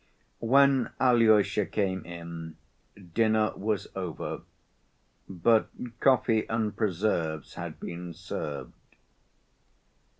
[0.39, 2.57] When Alyosha came in,
[3.13, 4.41] dinner was over,
[5.29, 8.73] but coffee and preserves had been served.